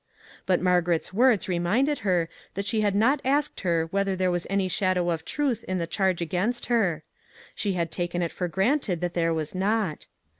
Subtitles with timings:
[0.47, 4.67] But Margaret's words reminded her that she had not asked her whether there was any
[4.67, 7.03] shadow of truth in the charge against her;
[7.53, 10.07] she had taken it for granted that there was not.